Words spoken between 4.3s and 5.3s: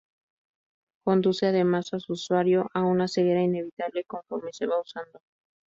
se va usando.